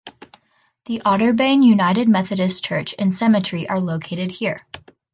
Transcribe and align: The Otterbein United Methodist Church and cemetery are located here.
The 0.85 0.99
Otterbein 1.05 1.63
United 1.63 2.09
Methodist 2.09 2.65
Church 2.65 2.95
and 2.97 3.13
cemetery 3.13 3.69
are 3.69 3.79
located 3.79 4.31
here. 4.31 4.65